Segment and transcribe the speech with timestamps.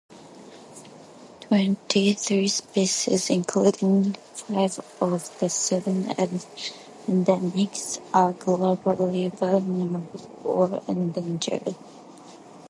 [1.41, 11.75] Twenty-three species, including five of the seven endemics, are globally vulnerable or endangered.